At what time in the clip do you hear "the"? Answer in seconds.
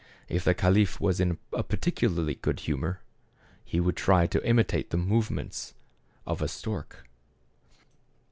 0.45-0.55, 4.89-4.97